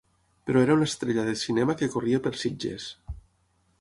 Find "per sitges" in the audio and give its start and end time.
2.27-2.89